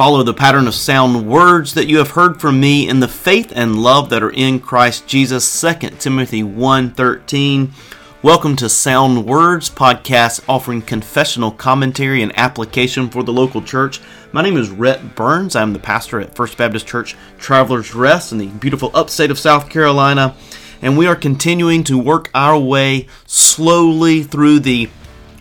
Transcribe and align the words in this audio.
Follow 0.00 0.22
the 0.22 0.32
pattern 0.32 0.66
of 0.66 0.74
sound 0.74 1.28
words 1.28 1.74
that 1.74 1.86
you 1.86 1.98
have 1.98 2.12
heard 2.12 2.40
from 2.40 2.58
me 2.58 2.88
in 2.88 3.00
the 3.00 3.06
faith 3.06 3.52
and 3.54 3.82
love 3.82 4.08
that 4.08 4.22
are 4.22 4.30
in 4.30 4.58
Christ 4.58 5.06
Jesus. 5.06 5.44
2 5.44 5.98
Timothy 5.98 6.42
1:13. 6.42 7.74
Welcome 8.22 8.56
to 8.56 8.70
Sound 8.70 9.26
Words 9.26 9.68
podcast 9.68 10.40
offering 10.48 10.80
confessional 10.80 11.50
commentary 11.50 12.22
and 12.22 12.32
application 12.34 13.10
for 13.10 13.22
the 13.22 13.34
local 13.34 13.60
church. 13.60 14.00
My 14.32 14.40
name 14.40 14.56
is 14.56 14.70
Rhett 14.70 15.14
Burns. 15.14 15.54
I'm 15.54 15.74
the 15.74 15.78
pastor 15.78 16.18
at 16.18 16.34
First 16.34 16.56
Baptist 16.56 16.86
Church 16.86 17.14
Travelers 17.38 17.94
Rest 17.94 18.32
in 18.32 18.38
the 18.38 18.46
beautiful 18.46 18.90
upstate 18.94 19.30
of 19.30 19.38
South 19.38 19.68
Carolina, 19.68 20.34
and 20.80 20.96
we 20.96 21.06
are 21.06 21.14
continuing 21.14 21.84
to 21.84 21.98
work 21.98 22.30
our 22.34 22.58
way 22.58 23.06
slowly 23.26 24.22
through 24.22 24.60
the 24.60 24.88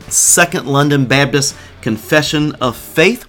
Second 0.10 0.68
London 0.68 1.06
Baptist 1.06 1.56
Confession 1.80 2.56
of 2.60 2.76
Faith. 2.76 3.26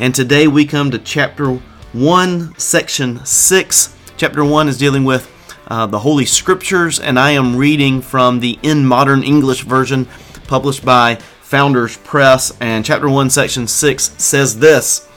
And 0.00 0.14
today 0.14 0.46
we 0.46 0.64
come 0.64 0.92
to 0.92 0.98
chapter 1.00 1.54
1, 1.92 2.56
section 2.56 3.24
6. 3.26 3.96
Chapter 4.16 4.44
1 4.44 4.68
is 4.68 4.78
dealing 4.78 5.04
with 5.04 5.28
uh, 5.66 5.86
the 5.86 5.98
Holy 5.98 6.24
Scriptures, 6.24 7.00
and 7.00 7.18
I 7.18 7.32
am 7.32 7.56
reading 7.56 8.00
from 8.00 8.38
the 8.38 8.60
In 8.62 8.86
Modern 8.86 9.24
English 9.24 9.62
version 9.62 10.06
published 10.46 10.84
by 10.84 11.16
Founders 11.42 11.96
Press. 11.96 12.56
And 12.60 12.84
chapter 12.84 13.08
1, 13.08 13.28
section 13.28 13.66
6 13.66 14.22
says 14.22 14.60
this 14.60 15.08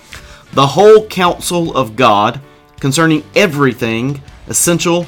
The 0.54 0.66
whole 0.66 1.06
counsel 1.06 1.78
of 1.78 1.96
God 1.96 2.42
concerning 2.80 3.24
everything 3.36 4.24
essential 4.48 5.06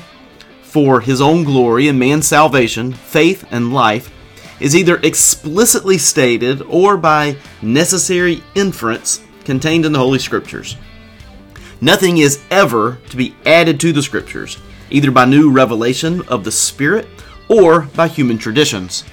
for 0.62 1.02
his 1.02 1.20
own 1.20 1.44
glory 1.44 1.88
and 1.88 1.98
man's 1.98 2.28
salvation, 2.28 2.94
faith, 2.94 3.44
and 3.50 3.74
life 3.74 4.14
is 4.60 4.76
either 4.76 4.98
explicitly 4.98 5.98
stated 5.98 6.62
or 6.62 6.96
by 6.96 7.36
necessary 7.64 8.44
inference 8.54 9.20
contained 9.46 9.86
in 9.86 9.92
the 9.92 10.00
Holy 10.00 10.20
Scriptures. 10.20 10.78
Nothing 11.82 12.20
is 12.20 12.42
ever 12.50 13.00
to 13.10 13.18
be 13.18 13.36
added 13.46 13.80
to 13.82 13.92
the 13.92 14.02
Scriptures, 14.02 14.58
either 14.90 15.12
by 15.12 15.26
new 15.26 15.52
revelation 15.52 16.22
of 16.28 16.44
the 16.44 16.52
Spirit 16.52 17.08
or 17.50 17.82
by 17.96 18.08
human 18.08 18.38
traditions. 18.38 19.04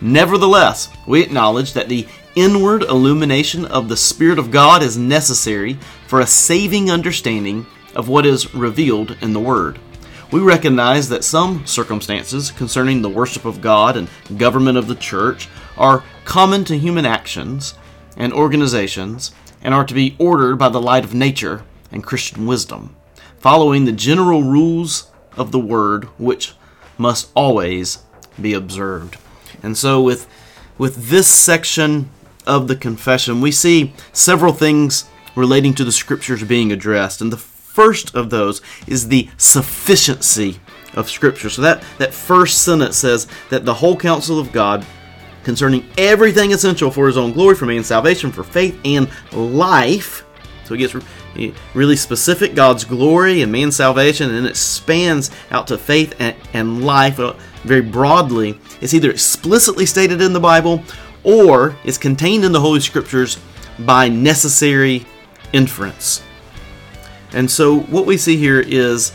Nevertheless, 0.00 0.88
we 1.06 1.22
acknowledge 1.22 1.72
that 1.72 1.88
the 1.88 2.06
inward 2.34 2.82
illumination 2.82 3.64
of 3.66 3.88
the 3.88 3.96
Spirit 3.96 4.38
of 4.38 4.50
God 4.50 4.82
is 4.82 4.96
necessary 4.96 5.74
for 6.06 6.20
a 6.20 6.26
saving 6.26 6.90
understanding 6.90 7.66
of 7.94 8.08
what 8.08 8.26
is 8.26 8.54
revealed 8.54 9.16
in 9.20 9.32
the 9.32 9.40
Word. 9.40 9.78
We 10.32 10.40
recognize 10.40 11.08
that 11.08 11.24
some 11.24 11.66
circumstances 11.66 12.50
concerning 12.52 13.02
the 13.02 13.08
worship 13.08 13.44
of 13.44 13.60
God 13.60 13.96
and 13.96 14.08
government 14.38 14.78
of 14.78 14.86
the 14.86 14.94
church 14.94 15.48
are 15.76 16.04
common 16.24 16.64
to 16.64 16.78
human 16.78 17.04
actions 17.04 17.74
and 18.16 18.32
organizations 18.32 19.32
and 19.62 19.74
are 19.74 19.84
to 19.84 19.94
be 19.94 20.16
ordered 20.18 20.56
by 20.56 20.68
the 20.68 20.80
light 20.80 21.04
of 21.04 21.14
nature 21.14 21.62
and 21.92 22.04
Christian 22.04 22.46
wisdom, 22.46 22.96
following 23.38 23.84
the 23.84 23.92
general 23.92 24.42
rules 24.42 25.10
of 25.36 25.52
the 25.52 25.58
word 25.58 26.04
which 26.18 26.54
must 26.98 27.30
always 27.34 27.98
be 28.40 28.52
observed. 28.52 29.16
And 29.62 29.76
so 29.76 30.02
with 30.02 30.28
with 30.78 31.10
this 31.10 31.28
section 31.28 32.08
of 32.46 32.66
the 32.68 32.76
confession, 32.76 33.40
we 33.40 33.52
see 33.52 33.92
several 34.12 34.52
things 34.52 35.04
relating 35.36 35.74
to 35.74 35.84
the 35.84 35.92
scriptures 35.92 36.42
being 36.42 36.72
addressed. 36.72 37.20
And 37.20 37.30
the 37.30 37.36
first 37.36 38.14
of 38.14 38.30
those 38.30 38.62
is 38.86 39.08
the 39.08 39.28
sufficiency 39.36 40.58
of 40.94 41.10
scripture. 41.10 41.50
So 41.50 41.62
that 41.62 41.84
that 41.98 42.14
first 42.14 42.62
sentence 42.62 42.96
says 42.96 43.26
that 43.50 43.64
the 43.64 43.74
whole 43.74 43.96
counsel 43.96 44.38
of 44.38 44.52
God 44.52 44.86
concerning 45.44 45.88
everything 45.98 46.52
essential 46.52 46.90
for 46.90 47.06
his 47.06 47.16
own 47.16 47.32
glory, 47.32 47.54
for 47.54 47.66
man's 47.66 47.86
salvation, 47.86 48.30
for 48.32 48.44
faith 48.44 48.78
and 48.84 49.08
life. 49.32 50.24
So 50.64 50.74
he 50.74 50.80
gets 50.86 50.94
really 51.74 51.96
specific 51.96 52.54
God's 52.54 52.84
glory 52.84 53.42
and 53.42 53.50
man's 53.50 53.76
salvation, 53.76 54.34
and 54.34 54.46
it 54.46 54.56
spans 54.56 55.30
out 55.50 55.66
to 55.68 55.78
faith 55.78 56.14
and, 56.18 56.36
and 56.52 56.84
life 56.84 57.18
uh, 57.18 57.34
very 57.64 57.80
broadly. 57.80 58.58
It's 58.80 58.94
either 58.94 59.10
explicitly 59.10 59.86
stated 59.86 60.20
in 60.20 60.32
the 60.32 60.40
Bible 60.40 60.82
or 61.24 61.76
it's 61.84 61.98
contained 61.98 62.44
in 62.44 62.52
the 62.52 62.60
Holy 62.60 62.80
Scriptures 62.80 63.38
by 63.80 64.08
necessary 64.08 65.06
inference. 65.52 66.22
And 67.32 67.50
so 67.50 67.80
what 67.80 68.06
we 68.06 68.16
see 68.16 68.36
here 68.36 68.60
is 68.60 69.12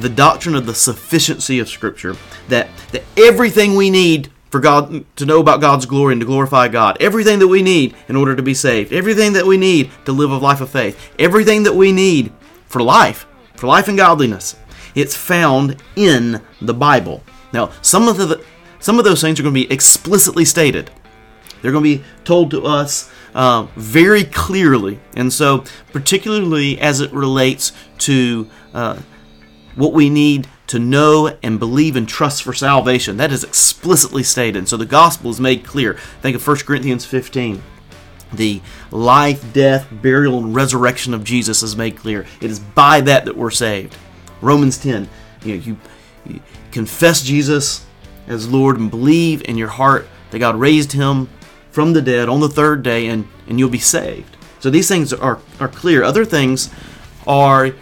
the 0.00 0.08
doctrine 0.08 0.54
of 0.54 0.66
the 0.66 0.74
sufficiency 0.74 1.58
of 1.58 1.68
Scripture, 1.68 2.16
that, 2.48 2.68
that 2.92 3.04
everything 3.16 3.74
we 3.74 3.90
need 3.90 4.31
for 4.52 4.60
God 4.60 5.06
to 5.16 5.24
know 5.24 5.40
about 5.40 5.62
God's 5.62 5.86
glory 5.86 6.12
and 6.12 6.20
to 6.20 6.26
glorify 6.26 6.68
God. 6.68 6.98
Everything 7.00 7.38
that 7.38 7.48
we 7.48 7.62
need 7.62 7.96
in 8.06 8.16
order 8.16 8.36
to 8.36 8.42
be 8.42 8.52
saved. 8.52 8.92
Everything 8.92 9.32
that 9.32 9.46
we 9.46 9.56
need 9.56 9.90
to 10.04 10.12
live 10.12 10.30
a 10.30 10.36
life 10.36 10.60
of 10.60 10.68
faith. 10.68 11.10
Everything 11.18 11.62
that 11.62 11.74
we 11.74 11.90
need 11.90 12.30
for 12.66 12.82
life, 12.82 13.26
for 13.54 13.66
life 13.66 13.88
and 13.88 13.96
godliness. 13.96 14.54
It's 14.94 15.16
found 15.16 15.82
in 15.96 16.42
the 16.60 16.74
Bible. 16.74 17.24
Now, 17.54 17.70
some 17.80 18.08
of 18.08 18.18
the 18.18 18.44
some 18.78 18.98
of 18.98 19.06
those 19.06 19.22
things 19.22 19.40
are 19.40 19.42
going 19.42 19.54
to 19.54 19.66
be 19.66 19.72
explicitly 19.72 20.44
stated. 20.44 20.90
They're 21.62 21.72
going 21.72 21.84
to 21.84 21.98
be 21.98 22.04
told 22.24 22.50
to 22.50 22.64
us 22.64 23.10
uh, 23.34 23.68
very 23.76 24.24
clearly, 24.24 25.00
and 25.16 25.32
so 25.32 25.64
particularly 25.92 26.78
as 26.78 27.00
it 27.00 27.10
relates 27.12 27.72
to 27.98 28.50
uh, 28.74 28.98
what 29.74 29.92
we 29.92 30.10
need 30.10 30.48
to 30.68 30.78
know 30.78 31.36
and 31.42 31.58
believe 31.58 31.96
and 31.96 32.08
trust 32.08 32.42
for 32.42 32.52
salvation. 32.52 33.16
That 33.16 33.32
is 33.32 33.44
explicitly 33.44 34.22
stated. 34.22 34.68
So 34.68 34.76
the 34.76 34.86
gospel 34.86 35.30
is 35.30 35.40
made 35.40 35.64
clear. 35.64 35.94
Think 36.20 36.36
of 36.36 36.46
1 36.46 36.56
Corinthians 36.58 37.04
15. 37.04 37.62
The 38.32 38.62
life, 38.90 39.52
death, 39.52 39.86
burial, 39.90 40.38
and 40.38 40.54
resurrection 40.54 41.12
of 41.12 41.24
Jesus 41.24 41.62
is 41.62 41.76
made 41.76 41.96
clear. 41.96 42.26
It 42.40 42.50
is 42.50 42.58
by 42.58 43.02
that 43.02 43.26
that 43.26 43.36
we're 43.36 43.50
saved. 43.50 43.96
Romans 44.40 44.78
10. 44.78 45.08
You, 45.44 45.54
know, 45.54 45.62
you, 45.62 45.76
you 46.26 46.40
confess 46.70 47.22
Jesus 47.22 47.84
as 48.26 48.48
Lord 48.48 48.78
and 48.78 48.90
believe 48.90 49.42
in 49.46 49.58
your 49.58 49.68
heart 49.68 50.08
that 50.30 50.38
God 50.38 50.56
raised 50.56 50.92
him 50.92 51.28
from 51.70 51.92
the 51.92 52.02
dead 52.02 52.28
on 52.28 52.40
the 52.40 52.48
third 52.48 52.82
day 52.82 53.08
and, 53.08 53.28
and 53.46 53.58
you'll 53.58 53.68
be 53.68 53.78
saved. 53.78 54.36
So 54.60 54.70
these 54.70 54.88
things 54.88 55.12
are, 55.12 55.40
are 55.58 55.68
clear. 55.68 56.04
Other 56.04 56.24
things 56.24 56.70
are 57.26 57.72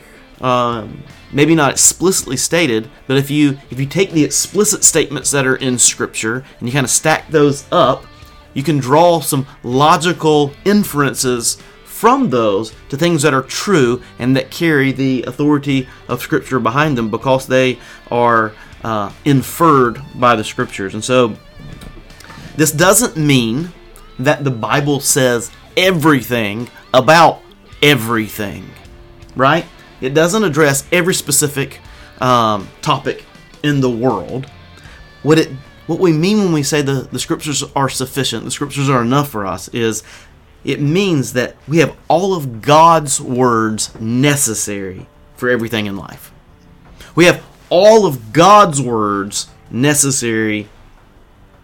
um, 0.41 1.03
maybe 1.33 1.55
not 1.55 1.73
explicitly 1.73 2.37
stated, 2.37 2.91
but 3.07 3.17
if 3.17 3.31
you 3.31 3.59
if 3.71 3.79
you 3.79 3.87
take 3.87 4.13
the 4.13 4.25
explicit 4.25 4.85
statements 4.85 5.31
that 5.31 5.47
are 5.47 5.57
in 5.57 5.79
scripture 5.79 6.45
and 6.59 6.69
you 6.69 6.73
kind 6.73 6.85
of 6.85 6.91
stack 6.91 7.29
those 7.29 7.65
up, 7.73 8.05
you 8.55 8.63
can 8.63 8.79
draw 8.79 9.21
some 9.21 9.47
logical 9.63 10.53
inferences 10.65 11.59
from 11.85 12.31
those 12.31 12.75
to 12.89 12.97
things 12.97 13.23
that 13.23 13.35
are 13.35 13.43
true 13.43 14.03
and 14.19 14.35
that 14.35 14.51
carry 14.51 14.91
the 14.91 15.23
authority 15.25 15.87
of 16.09 16.23
scripture 16.23 16.59
behind 16.59 16.97
them 16.97 17.11
because 17.11 17.47
they 17.47 17.79
are 18.11 18.53
uh, 18.83 19.13
inferred 19.25 20.01
by 20.15 20.35
the 20.35 20.43
scriptures. 20.43 20.95
And 20.95 21.05
so 21.05 21.37
this 22.57 22.73
doesn't 22.73 23.17
mean 23.17 23.73
that 24.19 24.45
the 24.45 24.51
Bible 24.51 25.01
says 25.01 25.51
everything 25.77 26.69
about 26.95 27.43
everything, 27.83 28.69
right? 29.37 29.67
It 30.01 30.15
doesn't 30.15 30.45
address 30.45 30.85
every 30.93 31.15
specific 31.15 31.81
um, 32.21 32.69
topic 32.83 33.25
in 33.63 33.81
the 33.81 33.91
world. 33.91 34.47
What 35.23 35.39
it 35.39 35.51
what 35.87 35.99
we 35.99 36.13
mean 36.13 36.39
when 36.39 36.53
we 36.53 36.63
say 36.63 36.83
the, 36.83 37.09
the 37.11 37.19
scriptures 37.19 37.65
are 37.75 37.89
sufficient, 37.89 38.45
the 38.45 38.51
scriptures 38.53 38.89
are 38.89 39.03
enough 39.03 39.29
for 39.29 39.45
us, 39.45 39.67
is 39.69 40.05
it 40.63 40.81
means 40.81 41.33
that 41.33 41.57
we 41.67 41.79
have 41.79 41.97
all 42.07 42.35
of 42.35 42.63
God's 42.63 43.21
words 43.21 43.99
necessary 44.01 45.09
for 45.35 45.49
everything 45.49 45.87
in 45.87 45.97
life. 45.97 46.33
We 47.17 47.25
have 47.25 47.45
all 47.71 48.07
of 48.07 48.33
God's 48.33 48.81
words 48.81 49.49
necessary 49.71 50.69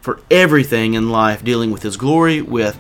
for 0.01 0.21
everything 0.31 0.95
in 0.95 1.11
life 1.11 1.45
dealing 1.45 1.71
with 1.71 1.83
His 1.83 1.97
glory, 1.97 2.43
with 2.43 2.77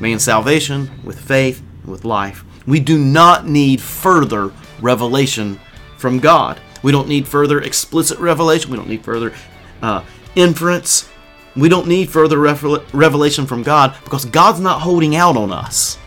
man's 0.00 0.22
salvation, 0.22 0.90
with 1.02 1.18
faith, 1.18 1.62
with 1.84 2.04
life. 2.04 2.44
We 2.66 2.78
do 2.78 2.98
not 2.98 3.46
need 3.46 3.80
further 3.80 4.52
revelation 4.84 5.58
from 5.96 6.20
God. 6.20 6.60
We 6.82 6.92
don't 6.92 7.08
need 7.08 7.26
further 7.26 7.62
explicit 7.62 8.18
revelation. 8.18 8.70
We 8.70 8.76
don't 8.76 8.88
need 8.88 9.02
further 9.02 9.32
uh, 9.82 10.04
inference. 10.36 11.08
We 11.56 11.68
don't 11.68 11.88
need 11.88 12.10
further 12.10 12.38
revelation 12.38 13.46
from 13.46 13.62
God 13.62 13.96
because 14.04 14.24
God's 14.26 14.60
not 14.60 14.82
holding 14.82 15.16
out 15.16 15.36
on 15.36 15.52
us. 15.52 15.98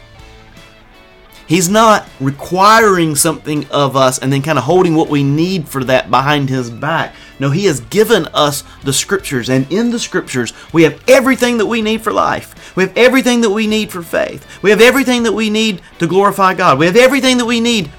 He's 1.48 1.70
not 1.70 2.08
requiring 2.20 3.16
something 3.16 3.66
of 3.72 3.96
us 3.96 4.20
and 4.20 4.32
then 4.32 4.42
kind 4.42 4.58
of 4.58 4.66
holding 4.66 4.96
what 4.96 5.08
we 5.08 5.24
need 5.24 5.68
for 5.68 5.82
that 5.86 6.12
behind 6.12 6.50
his 6.50 6.70
back. 6.70 7.16
No, 7.40 7.50
he 7.50 7.66
has 7.66 7.80
given 7.80 8.28
us 8.34 8.64
the 8.84 8.92
scriptures, 8.92 9.48
and 9.48 9.72
in 9.72 9.92
the 9.92 10.00
scriptures, 10.00 10.52
we 10.74 10.84
have 10.84 11.02
everything 11.08 11.58
that 11.60 11.66
we 11.66 11.82
need 11.82 12.02
for 12.02 12.12
life. 12.12 12.76
We 12.76 12.84
have 12.84 12.98
everything 12.98 13.42
that 13.42 13.50
we 13.50 13.66
need 13.66 13.92
for 13.92 14.02
faith. 14.02 14.46
We 14.62 14.72
have 14.72 14.82
everything 14.82 15.24
that 15.24 15.32
we 15.32 15.50
need 15.50 15.82
to 16.00 16.08
glorify 16.08 16.54
God. 16.54 16.80
We 16.80 16.88
have 16.88 16.98
everything 16.98 17.38
that 17.38 17.46
we 17.46 17.62
need 17.62 17.92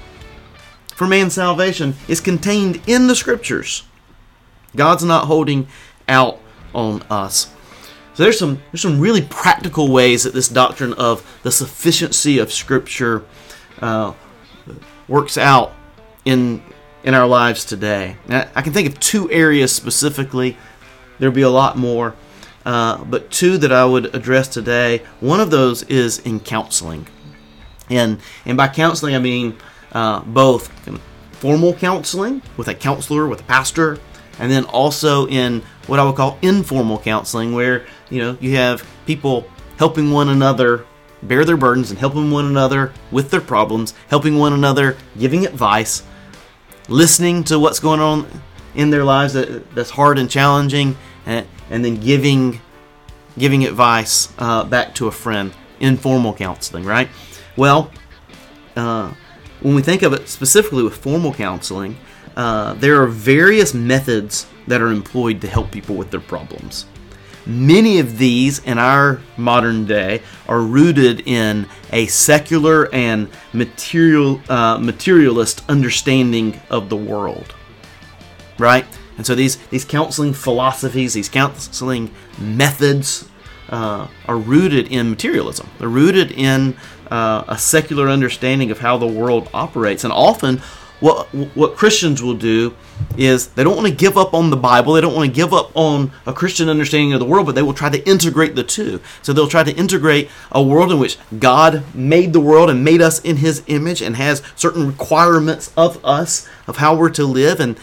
for 0.99 1.07
man's 1.07 1.33
salvation 1.33 1.95
is 2.09 2.19
contained 2.19 2.81
in 2.85 3.07
the 3.07 3.15
scriptures. 3.15 3.83
God's 4.75 5.05
not 5.05 5.27
holding 5.27 5.69
out 6.09 6.41
on 6.75 7.03
us. 7.03 7.45
So 8.15 8.23
there's 8.23 8.37
some 8.37 8.61
there's 8.69 8.81
some 8.81 8.99
really 8.99 9.21
practical 9.21 9.89
ways 9.89 10.25
that 10.25 10.33
this 10.33 10.49
doctrine 10.49 10.91
of 10.95 11.39
the 11.41 11.53
sufficiency 11.53 12.37
of 12.37 12.51
Scripture 12.51 13.23
uh, 13.81 14.11
works 15.07 15.37
out 15.37 15.71
in 16.25 16.61
in 17.05 17.13
our 17.13 17.27
lives 17.27 17.63
today. 17.63 18.17
Now, 18.27 18.49
I 18.53 18.61
can 18.61 18.73
think 18.73 18.89
of 18.89 18.99
two 18.99 19.31
areas 19.31 19.73
specifically. 19.73 20.57
There'll 21.17 21.33
be 21.33 21.43
a 21.43 21.49
lot 21.49 21.77
more, 21.77 22.13
uh, 22.65 23.05
but 23.05 23.31
two 23.31 23.57
that 23.59 23.71
I 23.71 23.85
would 23.85 24.13
address 24.13 24.49
today. 24.49 25.03
One 25.21 25.39
of 25.39 25.49
those 25.49 25.83
is 25.83 26.19
in 26.19 26.41
counseling, 26.41 27.07
and 27.89 28.19
and 28.43 28.57
by 28.57 28.67
counseling 28.67 29.15
I 29.15 29.19
mean 29.19 29.57
uh, 29.93 30.21
both 30.21 30.71
formal 31.33 31.73
counseling 31.73 32.41
with 32.57 32.67
a 32.67 32.73
counselor, 32.73 33.27
with 33.27 33.41
a 33.41 33.43
pastor, 33.43 33.97
and 34.39 34.51
then 34.51 34.65
also 34.65 35.27
in 35.27 35.61
what 35.87 35.99
I 35.99 36.03
would 36.03 36.15
call 36.15 36.37
informal 36.41 36.99
counseling, 36.99 37.53
where 37.53 37.85
you 38.09 38.21
know 38.21 38.37
you 38.39 38.55
have 38.55 38.87
people 39.05 39.45
helping 39.77 40.11
one 40.11 40.29
another 40.29 40.85
bear 41.23 41.43
their 41.43 41.57
burdens 41.57 41.89
and 41.89 41.99
helping 41.99 42.31
one 42.31 42.45
another 42.45 42.93
with 43.11 43.29
their 43.29 43.41
problems, 43.41 43.93
helping 44.07 44.37
one 44.37 44.53
another, 44.53 44.95
giving 45.17 45.45
advice, 45.45 46.03
listening 46.87 47.43
to 47.43 47.59
what's 47.59 47.79
going 47.79 47.99
on 47.99 48.27
in 48.75 48.89
their 48.89 49.03
lives 49.03 49.33
that, 49.33 49.73
that's 49.75 49.89
hard 49.89 50.17
and 50.17 50.29
challenging, 50.29 50.95
and, 51.25 51.45
and 51.69 51.83
then 51.83 51.95
giving 51.95 52.61
giving 53.37 53.65
advice 53.65 54.33
uh, 54.37 54.63
back 54.63 54.93
to 54.95 55.07
a 55.07 55.11
friend. 55.11 55.53
Informal 55.79 56.33
counseling, 56.33 56.83
right? 56.83 57.07
Well, 57.55 57.89
uh, 58.75 59.13
when 59.61 59.75
we 59.75 59.81
think 59.81 60.01
of 60.01 60.13
it 60.13 60.27
specifically 60.27 60.83
with 60.83 60.95
formal 60.95 61.33
counseling, 61.33 61.97
uh, 62.35 62.73
there 62.75 63.01
are 63.01 63.07
various 63.07 63.73
methods 63.73 64.47
that 64.67 64.81
are 64.81 64.91
employed 64.91 65.41
to 65.41 65.47
help 65.47 65.71
people 65.71 65.95
with 65.95 66.11
their 66.11 66.19
problems. 66.19 66.85
Many 67.45 67.99
of 67.99 68.17
these 68.17 68.59
in 68.59 68.77
our 68.77 69.21
modern 69.37 69.85
day 69.85 70.21
are 70.47 70.61
rooted 70.61 71.27
in 71.27 71.67
a 71.91 72.05
secular 72.07 72.93
and 72.93 73.29
material 73.53 74.41
uh, 74.49 74.77
materialist 74.77 75.63
understanding 75.67 76.59
of 76.69 76.89
the 76.89 76.97
world, 76.97 77.55
right? 78.57 78.85
And 79.17 79.25
so 79.25 79.35
these 79.35 79.55
these 79.69 79.83
counseling 79.83 80.33
philosophies, 80.33 81.13
these 81.13 81.29
counseling 81.29 82.13
methods, 82.37 83.28
uh, 83.69 84.07
are 84.27 84.37
rooted 84.37 84.87
in 84.87 85.09
materialism. 85.09 85.69
They're 85.79 85.87
rooted 85.87 86.31
in 86.31 86.75
uh, 87.09 87.43
a 87.47 87.57
secular 87.57 88.09
understanding 88.09 88.71
of 88.71 88.79
how 88.79 88.97
the 88.97 89.07
world 89.07 89.49
operates, 89.53 90.03
and 90.03 90.13
often 90.13 90.61
what 90.99 91.27
what 91.55 91.75
Christians 91.75 92.21
will 92.21 92.35
do 92.35 92.75
is 93.17 93.47
they 93.47 93.63
don't 93.63 93.75
want 93.75 93.87
to 93.87 93.93
give 93.93 94.17
up 94.17 94.33
on 94.33 94.49
the 94.49 94.57
Bible, 94.57 94.93
they 94.93 95.01
don't 95.01 95.15
want 95.15 95.29
to 95.29 95.33
give 95.33 95.53
up 95.53 95.71
on 95.75 96.11
a 96.25 96.33
Christian 96.33 96.67
understanding 96.67 97.13
of 97.13 97.19
the 97.19 97.25
world, 97.25 97.45
but 97.45 97.55
they 97.55 97.61
will 97.61 97.73
try 97.73 97.89
to 97.89 98.09
integrate 98.09 98.55
the 98.55 98.63
two. 98.63 98.99
So 99.21 99.31
they'll 99.31 99.47
try 99.47 99.63
to 99.63 99.75
integrate 99.75 100.29
a 100.51 100.61
world 100.61 100.91
in 100.91 100.99
which 100.99 101.17
God 101.39 101.83
made 101.95 102.33
the 102.33 102.41
world 102.41 102.69
and 102.69 102.83
made 102.83 103.01
us 103.01 103.19
in 103.21 103.37
His 103.37 103.63
image 103.67 104.01
and 104.01 104.17
has 104.17 104.41
certain 104.55 104.87
requirements 104.87 105.71
of 105.77 106.03
us 106.03 106.47
of 106.67 106.77
how 106.77 106.95
we're 106.95 107.09
to 107.11 107.25
live, 107.25 107.59
and 107.59 107.77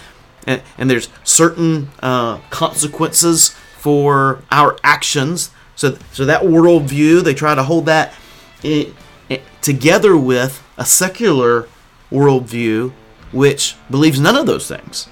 and, 0.47 0.63
and 0.79 0.89
there's 0.89 1.09
certain 1.25 1.89
uh, 2.01 2.39
consequences 2.51 3.51
for 3.79 4.43
our 4.51 4.77
actions. 4.85 5.51
So 5.77 5.97
so 6.13 6.25
that 6.25 6.43
worldview 6.43 7.23
they 7.23 7.35
try 7.35 7.55
to 7.55 7.63
hold 7.63 7.87
that 7.87 8.13
together 9.61 10.17
with 10.17 10.63
a 10.77 10.85
secular 10.85 11.69
worldview 12.11 12.93
which 13.33 13.77
believes 13.91 14.19
none 14.19 14.37
of 14.37 14.47
those 14.47 14.67
things 14.67 15.09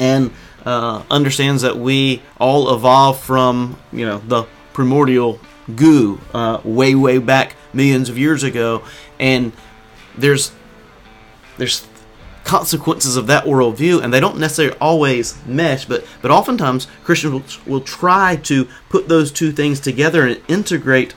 and 0.00 0.30
uh, 0.64 1.02
understands 1.10 1.62
that 1.62 1.76
we 1.76 2.22
all 2.38 2.74
evolved 2.74 3.20
from 3.20 3.78
you 3.92 4.04
know 4.04 4.18
the 4.18 4.44
primordial 4.72 5.38
goo 5.74 6.20
uh, 6.32 6.60
way 6.64 6.94
way 6.94 7.18
back 7.18 7.56
millions 7.72 8.08
of 8.08 8.18
years 8.18 8.42
ago. 8.42 8.82
And 9.18 9.52
there's 10.16 10.52
there's 11.58 11.86
consequences 12.46 13.16
of 13.16 13.26
that 13.26 13.44
worldview 13.44 14.00
and 14.02 14.14
they 14.14 14.20
don't 14.20 14.38
necessarily 14.38 14.76
always 14.80 15.36
mesh 15.46 15.84
but 15.84 16.06
but 16.22 16.30
oftentimes 16.30 16.86
christians 17.02 17.32
will, 17.66 17.72
will 17.72 17.80
try 17.80 18.36
to 18.36 18.68
put 18.88 19.08
those 19.08 19.32
two 19.32 19.50
things 19.50 19.80
together 19.80 20.24
and 20.24 20.40
integrate 20.46 21.12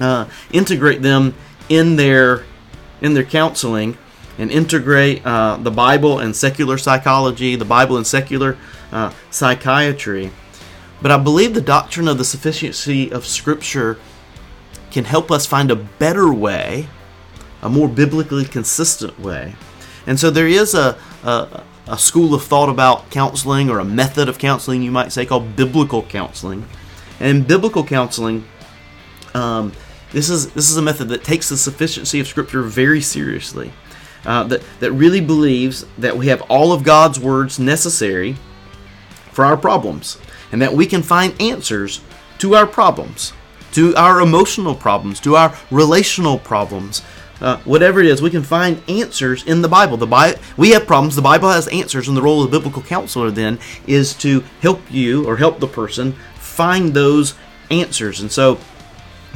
uh, 0.00 0.24
integrate 0.52 1.02
them 1.02 1.34
in 1.68 1.96
their 1.96 2.44
in 3.00 3.14
their 3.14 3.24
counseling 3.24 3.98
and 4.38 4.50
integrate 4.50 5.24
uh, 5.26 5.56
the 5.58 5.70
Bible 5.70 6.18
and 6.18 6.34
secular 6.34 6.78
psychology, 6.78 7.54
the 7.56 7.64
Bible 7.64 7.96
and 7.96 8.06
secular 8.06 8.56
uh, 8.90 9.12
psychiatry. 9.30 10.30
But 11.02 11.10
I 11.10 11.18
believe 11.18 11.54
the 11.54 11.60
doctrine 11.60 12.08
of 12.08 12.18
the 12.18 12.24
sufficiency 12.24 13.12
of 13.12 13.26
Scripture 13.26 13.98
can 14.90 15.04
help 15.04 15.30
us 15.30 15.46
find 15.46 15.70
a 15.70 15.76
better 15.76 16.32
way, 16.32 16.88
a 17.60 17.68
more 17.68 17.88
biblically 17.88 18.44
consistent 18.44 19.18
way. 19.18 19.54
And 20.06 20.18
so 20.18 20.30
there 20.30 20.48
is 20.48 20.74
a, 20.74 20.98
a, 21.24 21.62
a 21.86 21.98
school 21.98 22.34
of 22.34 22.42
thought 22.44 22.68
about 22.68 23.10
counseling, 23.10 23.70
or 23.70 23.78
a 23.78 23.84
method 23.84 24.28
of 24.28 24.38
counseling, 24.38 24.82
you 24.82 24.90
might 24.90 25.12
say, 25.12 25.26
called 25.26 25.56
biblical 25.56 26.02
counseling. 26.02 26.66
And 27.20 27.46
biblical 27.46 27.84
counseling, 27.84 28.44
um, 29.34 29.72
this 30.12 30.28
is 30.28 30.52
this 30.52 30.70
is 30.70 30.76
a 30.76 30.82
method 30.82 31.08
that 31.08 31.24
takes 31.24 31.48
the 31.48 31.56
sufficiency 31.56 32.20
of 32.20 32.26
Scripture 32.26 32.62
very 32.62 33.00
seriously 33.00 33.72
uh, 34.24 34.44
that, 34.44 34.62
that 34.80 34.92
really 34.92 35.20
believes 35.20 35.86
that 35.98 36.16
we 36.16 36.26
have 36.26 36.42
all 36.42 36.72
of 36.72 36.84
God's 36.84 37.18
words 37.18 37.58
necessary 37.58 38.36
for 39.30 39.44
our 39.44 39.56
problems 39.56 40.18
and 40.52 40.60
that 40.60 40.72
we 40.72 40.86
can 40.86 41.02
find 41.02 41.40
answers 41.40 42.02
to 42.38 42.54
our 42.54 42.66
problems, 42.66 43.32
to 43.72 43.94
our 43.96 44.20
emotional 44.20 44.74
problems, 44.74 45.18
to 45.20 45.36
our 45.36 45.56
relational 45.70 46.38
problems. 46.38 47.02
Uh, 47.42 47.58
whatever 47.64 47.98
it 47.98 48.06
is, 48.06 48.22
we 48.22 48.30
can 48.30 48.44
find 48.44 48.80
answers 48.88 49.42
in 49.44 49.62
the 49.62 49.68
Bible. 49.68 49.96
The 49.96 50.06
Bible, 50.06 50.40
we 50.56 50.70
have 50.70 50.86
problems. 50.86 51.16
The 51.16 51.22
Bible 51.22 51.50
has 51.50 51.66
answers, 51.68 52.06
and 52.06 52.16
the 52.16 52.22
role 52.22 52.44
of 52.44 52.50
the 52.50 52.56
biblical 52.56 52.82
counselor 52.82 53.32
then 53.32 53.58
is 53.84 54.14
to 54.18 54.44
help 54.60 54.80
you 54.92 55.26
or 55.26 55.36
help 55.36 55.58
the 55.58 55.66
person 55.66 56.12
find 56.36 56.94
those 56.94 57.34
answers. 57.68 58.20
And 58.20 58.30
so, 58.30 58.60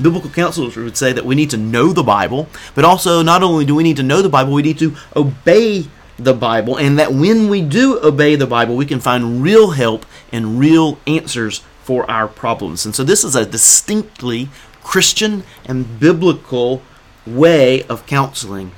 biblical 0.01 0.31
counselors 0.31 0.77
would 0.77 0.97
say 0.97 1.13
that 1.13 1.25
we 1.25 1.35
need 1.35 1.51
to 1.51 1.57
know 1.57 1.93
the 1.93 2.05
Bible, 2.05 2.49
but 2.77 2.85
also 2.85 3.23
not 3.23 3.43
only 3.43 3.65
do 3.65 3.75
we 3.75 3.83
need 3.83 3.97
to 3.97 4.05
know 4.05 4.23
the 4.23 4.29
Bible, 4.29 4.53
we 4.53 4.63
need 4.63 4.79
to 4.79 4.95
obey 5.17 5.89
the 6.17 6.35
Bible, 6.35 6.77
and 6.77 7.01
that 7.01 7.13
when 7.13 7.49
we 7.49 7.61
do 7.61 7.99
obey 8.05 8.37
the 8.37 8.47
Bible, 8.47 8.77
we 8.77 8.87
can 8.87 9.01
find 9.01 9.43
real 9.43 9.73
help 9.73 10.07
and 10.31 10.61
real 10.61 10.99
answers 11.09 11.65
for 11.83 12.09
our 12.09 12.29
problems. 12.29 12.87
And 12.87 12.95
so 12.95 13.03
this 13.03 13.25
is 13.25 13.35
a 13.35 13.45
distinctly 13.45 14.49
Christian 14.85 15.43
and 15.65 15.99
biblical 15.99 16.83
way 17.27 17.83
of 17.85 18.07
counseling, 18.07 18.73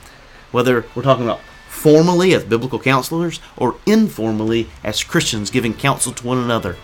whether 0.50 0.86
we're 0.94 1.02
talking 1.02 1.24
about 1.24 1.40
formally 1.68 2.34
as 2.34 2.44
biblical 2.44 2.78
counselors 2.78 3.40
or 3.56 3.76
informally 3.86 4.68
as 4.82 5.04
Christians 5.04 5.50
giving 5.50 5.74
counsel 5.74 6.12
to 6.12 6.26
one 6.26 6.38
another. 6.38 6.76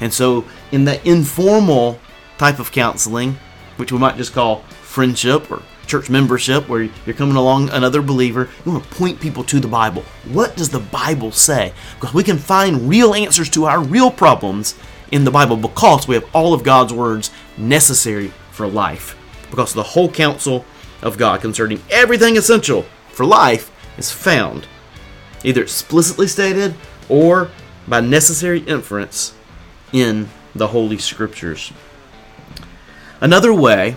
And 0.00 0.12
so 0.12 0.44
in 0.70 0.84
that 0.84 1.06
informal 1.06 1.98
type 2.38 2.58
of 2.58 2.72
counseling, 2.72 3.38
which 3.76 3.92
we 3.92 3.98
might 3.98 4.16
just 4.16 4.32
call 4.32 4.62
friendship 4.82 5.50
or 5.50 5.62
church 5.86 6.10
membership, 6.10 6.68
where 6.68 6.88
you're 7.06 7.14
coming 7.14 7.36
along 7.36 7.70
another 7.70 8.02
believer. 8.02 8.48
You 8.64 8.72
want 8.72 8.84
to 8.84 8.94
point 8.94 9.20
people 9.20 9.44
to 9.44 9.60
the 9.60 9.68
Bible. 9.68 10.02
What 10.30 10.56
does 10.56 10.70
the 10.70 10.80
Bible 10.80 11.32
say? 11.32 11.72
Because 11.98 12.14
we 12.14 12.22
can 12.22 12.38
find 12.38 12.88
real 12.88 13.14
answers 13.14 13.50
to 13.50 13.64
our 13.64 13.82
real 13.82 14.10
problems 14.10 14.74
in 15.10 15.24
the 15.24 15.30
Bible 15.30 15.56
because 15.56 16.08
we 16.08 16.14
have 16.14 16.28
all 16.34 16.54
of 16.54 16.64
God's 16.64 16.92
words 16.92 17.30
necessary 17.58 18.28
for 18.50 18.66
life. 18.66 19.18
Because 19.50 19.74
the 19.74 19.82
whole 19.82 20.10
counsel 20.10 20.64
of 21.02 21.18
God 21.18 21.40
concerning 21.40 21.82
everything 21.90 22.36
essential 22.36 22.82
for 23.08 23.26
life 23.26 23.70
is 23.98 24.10
found, 24.10 24.66
either 25.44 25.62
explicitly 25.62 26.26
stated 26.26 26.74
or 27.08 27.50
by 27.86 28.00
necessary 28.00 28.60
inference 28.60 29.34
in 29.92 30.28
the 30.54 30.68
Holy 30.68 30.98
Scriptures. 30.98 31.72
Another 33.20 33.52
way, 33.52 33.96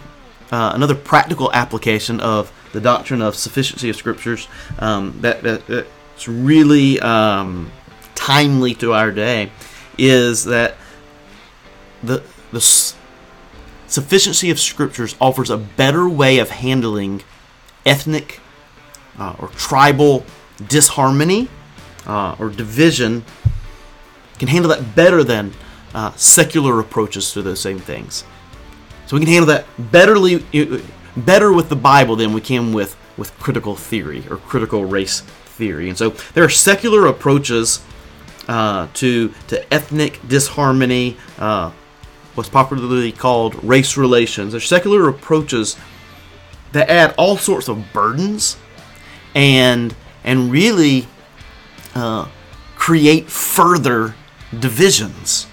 uh, 0.51 0.71
another 0.73 0.95
practical 0.95 1.51
application 1.53 2.19
of 2.19 2.51
the 2.73 2.81
doctrine 2.81 3.21
of 3.21 3.35
sufficiency 3.35 3.89
of 3.89 3.95
scriptures 3.95 4.47
um, 4.79 5.17
that, 5.21 5.41
that, 5.43 5.65
that's 5.65 6.27
really 6.27 6.99
um, 6.99 7.71
timely 8.15 8.75
to 8.75 8.93
our 8.93 9.11
day 9.11 9.51
is 9.97 10.45
that 10.45 10.75
the 12.03 12.21
the 12.51 12.59
sufficiency 13.87 14.49
of 14.49 14.59
scriptures 14.59 15.15
offers 15.19 15.49
a 15.49 15.57
better 15.57 16.07
way 16.07 16.39
of 16.39 16.49
handling 16.49 17.23
ethnic 17.85 18.39
uh, 19.17 19.35
or 19.39 19.47
tribal 19.49 20.25
disharmony 20.67 21.47
uh, 22.05 22.35
or 22.39 22.49
division 22.49 23.23
can 24.39 24.47
handle 24.47 24.69
that 24.69 24.95
better 24.95 25.23
than 25.23 25.53
uh, 25.93 26.11
secular 26.15 26.79
approaches 26.79 27.31
to 27.31 27.41
those 27.41 27.59
same 27.59 27.79
things. 27.79 28.23
So 29.07 29.15
we 29.15 29.21
can 29.21 29.29
handle 29.29 29.47
that 29.47 29.65
betterly, 29.77 30.83
better 31.15 31.53
with 31.53 31.69
the 31.69 31.75
Bible 31.75 32.15
than 32.15 32.33
we 32.33 32.41
can 32.41 32.73
with, 32.73 32.97
with 33.17 33.37
critical 33.39 33.75
theory 33.75 34.23
or 34.29 34.37
critical 34.37 34.83
race 34.83 35.21
theory. 35.21 35.89
And 35.89 35.97
so 35.97 36.09
there 36.33 36.43
are 36.43 36.49
secular 36.49 37.05
approaches 37.07 37.81
uh, 38.47 38.87
to, 38.95 39.29
to 39.47 39.73
ethnic 39.73 40.19
disharmony, 40.27 41.17
uh, 41.39 41.71
what's 42.35 42.49
popularly 42.49 43.11
called 43.11 43.61
race 43.63 43.97
relations. 43.97 44.51
There's 44.51 44.67
secular 44.67 45.07
approaches 45.09 45.75
that 46.73 46.89
add 46.89 47.15
all 47.17 47.37
sorts 47.37 47.67
of 47.67 47.91
burdens 47.93 48.57
and 49.33 49.95
and 50.23 50.51
really 50.51 51.07
uh, 51.93 52.27
create 52.75 53.29
further 53.29 54.15
divisions. 54.59 55.47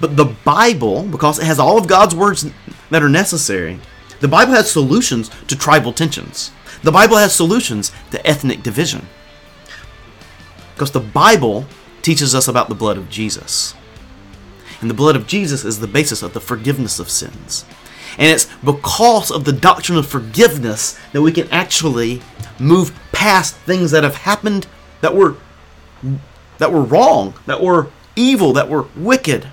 But 0.00 0.16
the 0.16 0.24
Bible, 0.44 1.04
because 1.04 1.38
it 1.38 1.44
has 1.44 1.58
all 1.58 1.78
of 1.78 1.88
God's 1.88 2.14
words 2.14 2.46
that 2.90 3.02
are 3.02 3.08
necessary, 3.08 3.80
the 4.20 4.28
Bible 4.28 4.52
has 4.52 4.70
solutions 4.70 5.30
to 5.46 5.56
tribal 5.56 5.92
tensions. 5.92 6.50
The 6.82 6.92
Bible 6.92 7.16
has 7.16 7.34
solutions 7.34 7.92
to 8.10 8.24
ethnic 8.26 8.62
division. 8.62 9.06
Because 10.74 10.92
the 10.92 11.00
Bible 11.00 11.66
teaches 12.02 12.34
us 12.34 12.46
about 12.46 12.68
the 12.68 12.74
blood 12.74 12.96
of 12.96 13.10
Jesus. 13.10 13.74
And 14.80 14.88
the 14.88 14.94
blood 14.94 15.16
of 15.16 15.26
Jesus 15.26 15.64
is 15.64 15.80
the 15.80 15.86
basis 15.86 16.22
of 16.22 16.32
the 16.32 16.40
forgiveness 16.40 16.98
of 16.98 17.10
sins. 17.10 17.64
And 18.16 18.28
it's 18.28 18.46
because 18.64 19.30
of 19.30 19.44
the 19.44 19.52
doctrine 19.52 19.98
of 19.98 20.06
forgiveness 20.06 20.98
that 21.12 21.22
we 21.22 21.32
can 21.32 21.48
actually 21.50 22.22
move 22.58 22.98
past 23.12 23.54
things 23.56 23.90
that 23.90 24.04
have 24.04 24.16
happened 24.16 24.66
that 25.00 25.14
were 25.14 25.36
that 26.58 26.72
were 26.72 26.82
wrong, 26.82 27.34
that 27.46 27.62
were 27.62 27.88
evil, 28.16 28.52
that 28.52 28.68
were 28.68 28.86
wicked. 28.96 29.48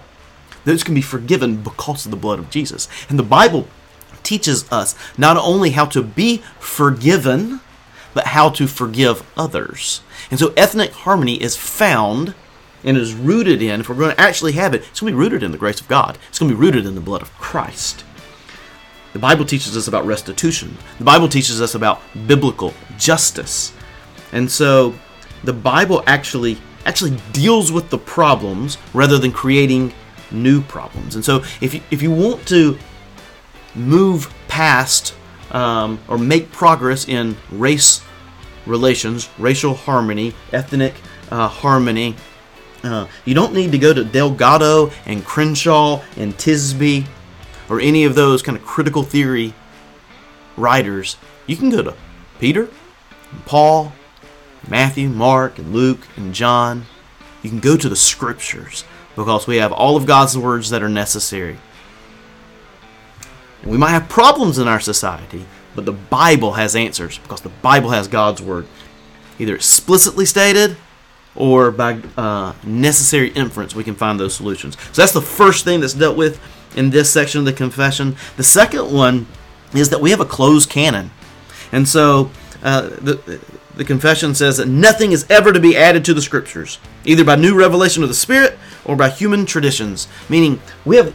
Those 0.64 0.84
can 0.84 0.96
be 0.96 1.02
forgiven 1.02 1.58
because 1.58 2.06
of 2.06 2.12
the 2.12 2.18
blood 2.18 2.40
of 2.40 2.50
Jesus. 2.50 2.88
And 3.10 3.20
the 3.20 3.24
Bible 3.24 3.68
teaches 4.24 4.72
us 4.72 4.96
not 5.18 5.38
only 5.38 5.72
how 5.72 5.86
to 5.86 6.02
be 6.02 6.38
forgiven, 6.60 7.62
but 8.16 8.28
how 8.28 8.50
to 8.50 8.66
forgive 8.66 9.24
others. 9.38 10.02
And 10.32 10.40
so 10.40 10.54
ethnic 10.58 10.92
harmony 10.92 11.42
is 11.42 11.56
found 11.56 12.34
and 12.86 12.96
is 12.96 13.14
rooted 13.14 13.62
in, 13.62 13.82
if 13.82 13.90
we're 13.90 13.96
going 13.96 14.16
to 14.16 14.22
actually 14.22 14.54
have 14.54 14.74
it, 14.74 14.84
it's 14.90 15.02
going 15.02 15.12
to 15.12 15.18
be 15.18 15.22
rooted 15.22 15.44
in 15.44 15.52
the 15.52 15.58
grace 15.58 15.82
of 15.82 15.88
God. 15.88 16.18
It's 16.30 16.40
going 16.40 16.50
to 16.50 16.56
be 16.56 16.62
rooted 16.62 16.86
in 16.86 16.96
the 16.96 17.02
blood 17.02 17.22
of 17.22 17.34
Christ. 17.34 18.06
The 19.12 19.20
Bible 19.20 19.44
teaches 19.44 19.76
us 19.76 19.88
about 19.88 20.06
restitution. 20.06 20.78
The 21.00 21.04
Bible 21.04 21.28
teaches 21.28 21.62
us 21.62 21.76
about 21.76 22.02
biblical 22.28 22.74
justice. 22.98 23.74
And 24.32 24.50
so 24.50 24.94
the 25.44 25.54
Bible 25.54 26.04
actually 26.06 26.58
actually 26.86 27.18
deals 27.32 27.72
with 27.72 27.90
the 27.90 27.98
problems 27.98 28.78
rather 28.94 29.18
than 29.18 29.32
creating 29.32 29.92
new 30.32 30.62
problems. 30.62 31.16
And 31.16 31.26
so 31.26 31.44
if 31.60 31.74
you, 31.74 31.82
if 31.90 32.04
you 32.04 32.12
want 32.12 32.48
to 32.50 32.78
move 33.74 34.32
past 34.48 35.16
um, 35.52 36.00
or 36.08 36.18
make 36.18 36.52
progress 36.52 37.08
in 37.08 37.36
race 37.52 38.04
relations, 38.68 39.30
racial 39.40 39.74
harmony, 39.74 40.36
ethnic 40.52 40.94
uh, 41.32 41.48
harmony, 41.48 42.16
uh, 42.88 43.08
you 43.26 43.34
don't 43.34 43.54
need 43.54 43.72
to 43.72 43.78
go 43.78 43.94
to 43.94 44.04
Delgado 44.04 44.92
and 45.06 45.24
Crenshaw 45.24 46.04
and 46.18 46.34
Tisby 46.36 47.06
or 47.70 47.80
any 47.80 48.04
of 48.04 48.16
those 48.16 48.42
kind 48.42 48.58
of 48.58 48.64
critical 48.64 49.04
theory 49.04 49.54
writers, 50.58 51.18
you 51.48 51.56
can 51.56 51.70
go 51.70 51.82
to 51.82 51.96
Peter, 52.40 52.70
and 53.32 53.46
Paul, 53.46 53.94
Matthew, 54.68 55.10
Mark, 55.10 55.58
and 55.58 55.74
Luke, 55.74 56.08
and 56.16 56.34
John. 56.34 56.86
You 57.44 57.50
can 57.50 57.60
go 57.60 57.78
to 57.78 57.90
the 57.90 57.96
scriptures 57.96 58.84
because 59.16 59.48
we 59.48 59.58
have 59.58 59.72
all 59.72 59.96
of 59.96 60.06
God's 60.06 60.38
words 60.38 60.70
that 60.70 60.84
are 60.84 60.90
necessary. 60.90 61.58
And 63.62 63.72
we 63.72 63.78
might 63.78 63.92
have 63.92 64.10
problems 64.10 64.58
in 64.58 64.68
our 64.68 64.80
society, 64.80 65.46
but 65.76 65.86
the 65.86 65.92
Bible 65.92 66.54
has 66.54 66.76
answers 66.76 67.18
because 67.20 67.42
the 67.42 67.50
Bible 67.50 67.92
has 67.92 68.08
God's 68.08 68.42
word, 68.42 68.68
either 69.40 69.56
explicitly 69.56 70.26
stated 70.26 70.78
or 71.36 71.72
by 71.72 72.02
uh, 72.18 72.54
necessary 72.64 73.30
inference, 73.30 73.76
we 73.76 73.84
can 73.84 73.96
find 73.96 74.20
those 74.20 74.36
solutions. 74.36 74.78
So 74.92 75.02
that's 75.02 75.12
the 75.12 75.22
first 75.22 75.66
thing 75.66 75.82
that's 75.82 75.94
dealt 75.94 76.18
with 76.18 76.40
in 76.76 76.90
this 76.90 77.12
section 77.12 77.40
of 77.40 77.46
the 77.46 77.54
confession. 77.54 78.16
The 78.38 78.44
second 78.44 78.92
one 78.92 79.28
is 79.74 79.90
that 79.90 80.02
we 80.02 80.12
have 80.12 80.20
a 80.20 80.26
closed 80.26 80.70
canon. 80.70 81.12
And 81.72 81.88
so 81.88 82.32
uh, 82.64 82.82
the, 82.82 83.42
the 83.76 83.84
confession 83.84 84.34
says 84.34 84.58
that 84.58 84.68
nothing 84.68 85.12
is 85.12 85.26
ever 85.30 85.52
to 85.52 85.60
be 85.60 85.76
added 85.76 86.06
to 86.06 86.14
the 86.14 86.22
scriptures, 86.22 86.80
either 87.04 87.24
by 87.24 87.36
new 87.36 87.58
revelation 87.58 88.04
of 88.04 88.10
the 88.10 88.16
Spirit 88.16 88.58
or 88.86 88.96
by 88.96 89.10
human 89.10 89.46
traditions. 89.46 90.08
Meaning, 90.30 90.62
we 90.86 90.96
have 90.96 91.14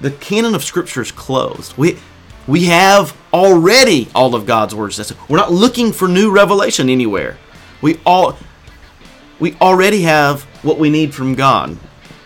the 0.00 0.10
canon 0.12 0.54
of 0.54 0.64
scriptures 0.64 1.12
closed. 1.12 1.76
We 1.76 1.98
we 2.46 2.64
have 2.64 3.14
already 3.30 4.08
all 4.14 4.34
of 4.34 4.46
God's 4.46 4.74
words. 4.74 5.12
We're 5.28 5.36
not 5.36 5.52
looking 5.52 5.92
for 5.92 6.08
new 6.08 6.30
revelation 6.30 6.88
anywhere. 6.88 7.36
We 7.82 8.00
all 8.06 8.38
we 9.40 9.54
already 9.60 10.02
have 10.02 10.42
what 10.64 10.78
we 10.78 10.90
need 10.90 11.14
from 11.14 11.34
God 11.34 11.76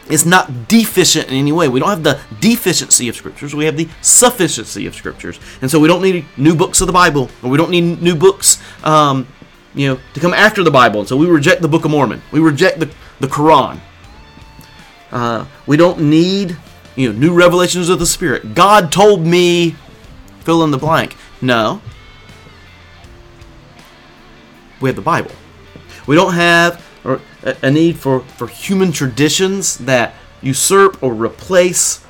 It's 0.09 0.27
not 0.27 0.69
deficient 0.69 1.29
in 1.29 1.35
any 1.35 1.53
way. 1.53 1.69
We 1.69 1.81
don't 1.81 1.89
have 1.89 2.03
the 2.03 2.21
deficiency 2.41 3.09
of 3.09 3.17
scriptures. 3.17 3.55
We 3.55 3.65
have 3.67 3.77
the 3.77 3.89
sufficiency 4.03 4.87
of 4.87 4.95
scriptures, 4.95 5.41
and 5.63 5.71
so 5.71 5.79
we 5.81 5.89
don't 5.89 6.03
need 6.03 6.27
new 6.37 6.55
books 6.55 6.81
of 6.81 6.87
the 6.87 6.93
Bible, 6.93 7.31
or 7.43 7.49
we 7.51 7.57
don't 7.57 7.71
need 7.71 8.03
new 8.03 8.15
books, 8.15 8.61
um, 8.85 9.27
you 9.75 9.89
know, 9.89 10.01
to 10.15 10.21
come 10.21 10.35
after 10.35 10.63
the 10.63 10.71
Bible. 10.71 11.01
And 11.01 11.09
so 11.09 11.17
we 11.17 11.27
reject 11.27 11.63
the 11.63 11.69
Book 11.69 11.85
of 11.85 11.91
Mormon. 11.91 12.21
We 12.33 12.41
reject 12.41 12.81
the 12.81 12.91
the 13.21 13.29
Quran. 13.29 13.81
Uh, 15.11 15.47
we 15.67 15.77
don't 15.77 16.01
need 16.01 16.57
you 16.97 17.11
know 17.13 17.19
new 17.19 17.33
revelations 17.33 17.89
of 17.89 17.99
the 17.99 18.07
Spirit. 18.07 18.55
God 18.55 18.91
told 18.93 19.25
me, 19.25 19.77
fill 20.41 20.65
in 20.65 20.73
the 20.73 20.79
blank. 20.79 21.17
No, 21.41 21.81
we 24.81 24.89
have 24.89 24.97
the 24.97 25.03
Bible. 25.03 25.31
We 26.07 26.17
don't 26.17 26.35
have 26.35 26.85
a 27.45 27.71
need 27.71 27.99
for, 27.99 28.21
for 28.21 28.47
human 28.47 28.93
traditions 28.93 29.79
that 29.79 30.15
usurp 30.41 31.03
or 31.03 31.15
replace 31.15 32.05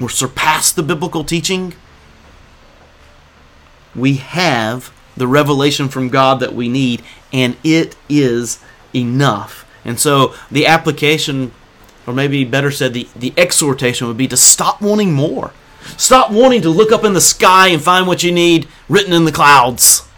or 0.00 0.08
surpass 0.08 0.72
the 0.72 0.82
biblical 0.82 1.24
teaching. 1.24 1.74
We 3.94 4.14
have 4.16 4.92
the 5.16 5.26
revelation 5.26 5.88
from 5.88 6.08
God 6.08 6.40
that 6.40 6.54
we 6.54 6.68
need, 6.68 7.02
and 7.32 7.56
it 7.62 7.96
is 8.08 8.62
enough. 8.94 9.66
And 9.84 9.98
so 9.98 10.34
the 10.50 10.66
application, 10.66 11.52
or 12.06 12.14
maybe 12.14 12.44
better 12.44 12.70
said, 12.70 12.94
the, 12.94 13.08
the 13.14 13.34
exhortation 13.36 14.06
would 14.06 14.16
be 14.16 14.28
to 14.28 14.36
stop 14.36 14.80
wanting 14.80 15.12
more. 15.12 15.52
Stop 15.96 16.30
wanting 16.30 16.62
to 16.62 16.70
look 16.70 16.92
up 16.92 17.04
in 17.04 17.12
the 17.12 17.20
sky 17.20 17.68
and 17.68 17.82
find 17.82 18.06
what 18.06 18.22
you 18.22 18.32
need 18.32 18.68
written 18.88 19.12
in 19.12 19.24
the 19.24 19.32
clouds. 19.32 20.08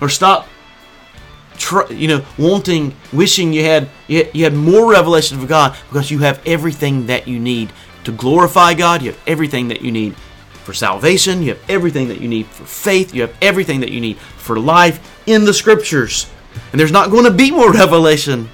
Or 0.00 0.08
stop 0.08 0.47
you 1.90 2.08
know, 2.08 2.24
wanting, 2.38 2.94
wishing 3.12 3.52
you 3.52 3.64
had 3.64 3.88
you 4.06 4.44
had 4.44 4.54
more 4.54 4.90
revelation 4.90 5.38
of 5.38 5.48
God 5.48 5.76
because 5.88 6.10
you 6.10 6.20
have 6.20 6.40
everything 6.46 7.06
that 7.06 7.28
you 7.28 7.38
need 7.38 7.72
to 8.04 8.12
glorify 8.12 8.74
God. 8.74 9.02
You 9.02 9.12
have 9.12 9.20
everything 9.26 9.68
that 9.68 9.82
you 9.82 9.92
need 9.92 10.16
for 10.64 10.72
salvation. 10.72 11.42
You 11.42 11.50
have 11.54 11.70
everything 11.70 12.08
that 12.08 12.20
you 12.20 12.28
need 12.28 12.46
for 12.46 12.64
faith. 12.64 13.14
You 13.14 13.22
have 13.22 13.34
everything 13.42 13.80
that 13.80 13.90
you 13.90 14.00
need 14.00 14.18
for 14.18 14.58
life 14.58 15.22
in 15.26 15.44
the 15.44 15.54
Scriptures. 15.54 16.30
And 16.72 16.80
there's 16.80 16.92
not 16.92 17.10
going 17.10 17.24
to 17.24 17.30
be 17.30 17.50
more 17.50 17.72
revelation 17.84 18.48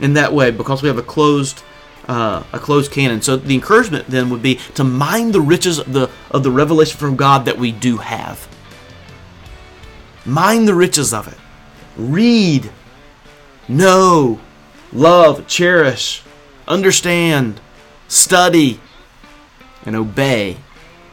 in 0.00 0.14
that 0.14 0.32
way 0.32 0.50
because 0.50 0.82
we 0.82 0.88
have 0.88 0.98
a 0.98 1.02
closed 1.02 1.62
uh, 2.06 2.42
a 2.52 2.58
closed 2.58 2.92
canon. 2.92 3.22
So 3.22 3.36
the 3.36 3.54
encouragement 3.54 4.08
then 4.08 4.28
would 4.30 4.42
be 4.42 4.56
to 4.74 4.84
mine 4.84 5.32
the 5.32 5.40
riches 5.40 5.78
of 5.78 5.92
the 5.92 6.10
of 6.30 6.42
the 6.42 6.50
revelation 6.50 6.98
from 6.98 7.16
God 7.16 7.46
that 7.46 7.58
we 7.58 7.72
do 7.72 7.96
have. 7.98 8.46
Mine 10.26 10.64
the 10.64 10.74
riches 10.74 11.12
of 11.12 11.28
it 11.28 11.38
read, 11.96 12.70
know, 13.68 14.40
love, 14.92 15.46
cherish, 15.46 16.22
understand, 16.66 17.60
study, 18.08 18.80
and 19.84 19.96
obey 19.96 20.56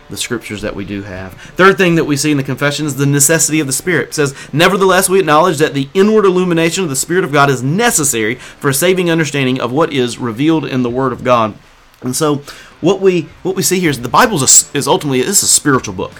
the 0.10 0.18
scriptures 0.18 0.62
that 0.62 0.76
we 0.76 0.86
do 0.86 1.04
have. 1.04 1.34
Third 1.34 1.78
thing 1.78 1.96
that 1.96 2.04
we 2.04 2.18
see 2.18 2.32
in 2.32 2.38
the 2.38 2.44
confession 2.44 2.86
is 2.86 2.98
the 2.98 3.06
necessity 3.06 3.60
of 3.60 3.68
the 3.68 3.74
Spirit. 3.74 4.10
It 4.10 4.14
says, 4.14 4.36
Nevertheless, 4.54 5.10
we 5.10 5.20
acknowledge 5.20 5.58
that 5.58 5.74
the 5.74 5.90
inward 5.94 6.26
illumination 6.26 6.84
of 6.84 6.90
the 6.90 6.96
Spirit 6.96 7.24
of 7.24 7.32
God 7.32 7.50
is 7.50 7.64
necessary 7.64 8.36
for 8.36 8.70
a 8.70 8.74
saving 8.74 9.10
understanding 9.10 9.60
of 9.60 9.72
what 9.72 9.94
is 9.94 10.18
revealed 10.18 10.66
in 10.66 10.84
the 10.84 10.90
Word 10.90 11.14
of 11.14 11.24
God. 11.24 11.56
And 12.02 12.16
so, 12.16 12.44
what 12.82 13.00
we 13.00 13.30
what 13.44 13.56
we 13.56 13.64
see 13.64 13.80
here 13.80 13.90
is 13.90 14.02
the 14.02 14.10
Bible 14.10 14.44
is, 14.44 14.70
is 14.76 14.88
ultimately 14.88 15.22
this 15.22 15.38
is 15.38 15.44
a 15.44 15.48
spiritual 15.48 15.94
book. 15.94 16.14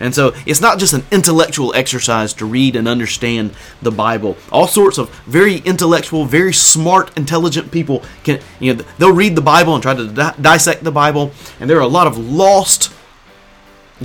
And 0.00 0.14
so 0.14 0.34
it's 0.46 0.62
not 0.62 0.78
just 0.78 0.94
an 0.94 1.04
intellectual 1.12 1.74
exercise 1.74 2.32
to 2.34 2.46
read 2.46 2.74
and 2.74 2.88
understand 2.88 3.52
the 3.82 3.90
Bible. 3.90 4.36
All 4.50 4.66
sorts 4.66 4.96
of 4.96 5.10
very 5.26 5.58
intellectual, 5.58 6.24
very 6.24 6.54
smart, 6.54 7.16
intelligent 7.18 7.70
people 7.70 8.02
can, 8.24 8.40
you 8.58 8.74
know, 8.74 8.82
they'll 8.98 9.12
read 9.12 9.36
the 9.36 9.42
Bible 9.42 9.74
and 9.74 9.82
try 9.82 9.94
to 9.94 10.08
di- 10.08 10.34
dissect 10.40 10.82
the 10.82 10.90
Bible. 10.90 11.32
And 11.60 11.68
there 11.68 11.76
are 11.76 11.82
a 11.82 11.86
lot 11.86 12.06
of 12.06 12.18
lost, 12.18 12.92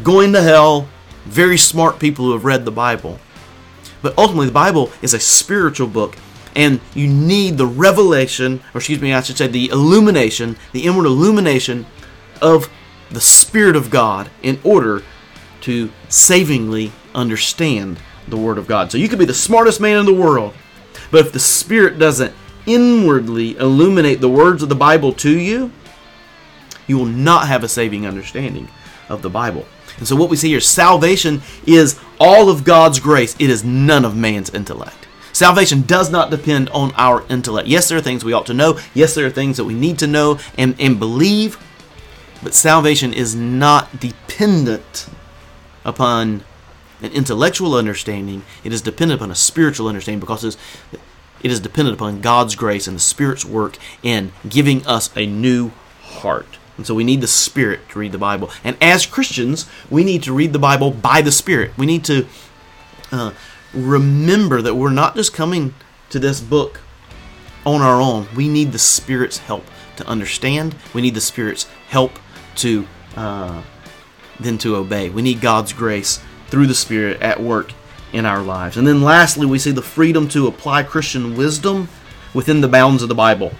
going 0.03 0.33
to 0.33 0.41
hell, 0.41 0.89
very 1.23 1.57
smart 1.57 1.97
people 1.97 2.25
who 2.25 2.33
have 2.33 2.45
read 2.45 2.65
the 2.65 2.71
Bible. 2.71 3.19
But 4.01 4.17
ultimately, 4.17 4.47
the 4.47 4.51
Bible 4.51 4.91
is 5.01 5.13
a 5.13 5.19
spiritual 5.19 5.87
book. 5.87 6.17
And 6.57 6.79
you 6.93 7.07
need 7.07 7.57
the 7.57 7.65
revelation, 7.65 8.61
or 8.73 8.79
excuse 8.79 9.01
me, 9.01 9.13
I 9.13 9.21
should 9.21 9.37
say 9.37 9.47
the 9.47 9.69
illumination, 9.69 10.57
the 10.73 10.85
inward 10.85 11.05
illumination 11.05 11.85
of 12.41 12.69
the 13.09 13.21
Spirit 13.21 13.75
of 13.75 13.89
God 13.89 14.29
in 14.41 14.59
order 14.63 15.03
to 15.65 15.91
savingly 16.09 16.91
understand 17.15 17.99
the 18.27 18.37
Word 18.37 18.59
of 18.59 18.67
God. 18.67 18.91
So 18.91 18.99
you 18.99 19.09
could 19.09 19.19
be 19.19 19.25
the 19.25 19.33
smartest 19.33 19.81
man 19.81 19.99
in 19.99 20.05
the 20.05 20.13
world, 20.13 20.53
but 21.09 21.25
if 21.25 21.31
the 21.31 21.39
Spirit 21.39 21.97
doesn't 21.97 22.33
inwardly 22.67 23.57
illuminate 23.57 24.21
the 24.21 24.29
words 24.29 24.61
of 24.61 24.69
the 24.69 24.75
Bible 24.75 25.11
to 25.13 25.39
you, 25.39 25.71
you 26.85 26.97
will 26.97 27.05
not 27.05 27.47
have 27.47 27.63
a 27.63 27.67
saving 27.67 28.05
understanding 28.05 28.67
of 29.09 29.23
the 29.23 29.29
Bible. 29.29 29.65
And 29.97 30.07
so 30.07 30.15
what 30.15 30.29
we 30.29 30.37
see 30.37 30.49
here, 30.49 30.59
salvation 30.59 31.41
is 31.65 31.99
all 32.19 32.49
of 32.49 32.63
God's 32.63 32.99
grace. 32.99 33.35
It 33.39 33.49
is 33.49 33.63
none 33.63 34.05
of 34.05 34.15
man's 34.15 34.51
intellect. 34.51 35.07
Salvation 35.33 35.81
does 35.81 36.11
not 36.11 36.29
depend 36.29 36.69
on 36.69 36.93
our 36.95 37.25
intellect. 37.27 37.67
Yes, 37.67 37.89
there 37.89 37.97
are 37.97 38.01
things 38.01 38.23
we 38.23 38.33
ought 38.33 38.45
to 38.45 38.53
know. 38.53 38.79
Yes, 38.93 39.15
there 39.15 39.25
are 39.25 39.31
things 39.31 39.57
that 39.57 39.65
we 39.65 39.73
need 39.73 39.97
to 39.99 40.07
know 40.07 40.37
and, 40.57 40.75
and 40.79 40.99
believe. 40.99 41.57
But 42.43 42.53
salvation 42.53 43.13
is 43.13 43.35
not 43.35 43.99
dependent 43.99 45.09
upon 45.85 46.43
an 47.01 47.11
intellectual 47.13 47.75
understanding. 47.75 48.43
It 48.63 48.73
is 48.73 48.81
dependent 48.81 49.21
upon 49.21 49.31
a 49.31 49.35
spiritual 49.35 49.87
understanding 49.87 50.19
because 50.19 50.43
it 50.43 50.59
is 51.51 51.59
dependent 51.59 51.95
upon 51.95 52.21
God's 52.21 52.55
grace 52.55 52.87
and 52.87 52.97
the 52.97 53.01
Spirit's 53.01 53.45
work 53.45 53.77
in 54.03 54.33
giving 54.49 54.85
us 54.85 55.15
a 55.15 55.25
new 55.25 55.71
heart. 56.01 56.57
And 56.77 56.85
so 56.85 56.93
we 56.93 57.03
need 57.03 57.21
the 57.21 57.27
Spirit 57.27 57.87
to 57.89 57.99
read 57.99 58.11
the 58.11 58.17
Bible. 58.17 58.49
And 58.63 58.75
as 58.81 59.05
Christians, 59.05 59.69
we 59.89 60.03
need 60.03 60.23
to 60.23 60.33
read 60.33 60.51
the 60.51 60.59
Bible 60.59 60.91
by 60.91 61.21
the 61.21 61.31
Spirit. 61.31 61.77
We 61.77 61.85
need 61.85 62.03
to 62.05 62.25
uh, 63.11 63.31
remember 63.73 64.61
that 64.61 64.75
we're 64.75 64.89
not 64.89 65.15
just 65.15 65.33
coming 65.33 65.73
to 66.09 66.19
this 66.19 66.41
book 66.41 66.81
on 67.65 67.81
our 67.81 68.01
own. 68.01 68.27
We 68.35 68.47
need 68.47 68.71
the 68.71 68.79
Spirit's 68.79 69.37
help 69.37 69.65
to 69.97 70.07
understand. 70.07 70.75
We 70.93 71.01
need 71.01 71.15
the 71.15 71.21
Spirit's 71.21 71.67
help 71.89 72.19
to 72.57 72.87
uh, 73.15 73.61
then 74.39 74.57
to 74.59 74.75
obey. 74.75 75.09
We 75.09 75.21
need 75.21 75.41
God's 75.41 75.73
grace 75.73 76.19
through 76.47 76.67
the 76.67 76.75
Spirit 76.75 77.21
at 77.21 77.41
work 77.41 77.73
in 78.13 78.25
our 78.25 78.41
lives. 78.41 78.77
And 78.77 78.87
then 78.87 79.01
lastly, 79.01 79.45
we 79.45 79.59
see 79.59 79.71
the 79.71 79.81
freedom 79.81 80.27
to 80.29 80.47
apply 80.47 80.83
Christian 80.83 81.35
wisdom 81.35 81.89
within 82.33 82.61
the 82.61 82.67
bounds 82.67 83.03
of 83.03 83.09
the 83.09 83.15
Bible. 83.15 83.51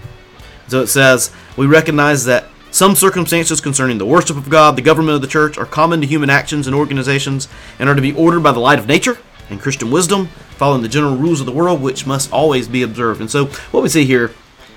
So 0.68 0.80
it 0.80 0.88
says, 0.88 1.30
we 1.56 1.66
recognize 1.66 2.24
that 2.24 2.46
some 2.70 2.94
circumstances 2.94 3.60
concerning 3.60 3.98
the 3.98 4.06
worship 4.06 4.36
of 4.36 4.50
God, 4.50 4.76
the 4.76 4.82
government 4.82 5.14
of 5.14 5.22
the 5.22 5.28
church, 5.28 5.56
are 5.56 5.64
common 5.64 6.00
to 6.00 6.06
human 6.06 6.28
actions 6.28 6.66
and 6.66 6.76
organizations 6.76 7.48
and 7.78 7.88
are 7.88 7.94
to 7.94 8.02
be 8.02 8.12
ordered 8.12 8.42
by 8.42 8.52
the 8.52 8.60
light 8.60 8.78
of 8.78 8.86
nature 8.86 9.18
and 9.48 9.60
Christian 9.60 9.90
wisdom, 9.90 10.26
following 10.56 10.82
the 10.82 10.88
general 10.88 11.16
rules 11.16 11.40
of 11.40 11.46
the 11.46 11.52
world, 11.52 11.80
which 11.80 12.06
must 12.06 12.32
always 12.32 12.68
be 12.68 12.82
observed. 12.82 13.20
And 13.20 13.30
so, 13.30 13.46
what 13.70 13.82
we 13.82 13.88
see 13.88 14.04
here, 14.04 14.32